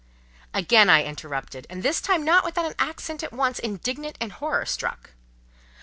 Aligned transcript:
Again 0.51 0.89
I 0.89 1.03
interrupted, 1.03 1.67
and 1.69 1.83
this 1.83 2.01
time 2.01 2.25
not 2.25 2.43
without 2.43 2.65
an 2.65 2.73
accent 2.79 3.21
at 3.21 3.31
once 3.31 3.59
indignant 3.59 4.17
and 4.19 4.31
horror 4.31 4.65
struck. 4.65 5.11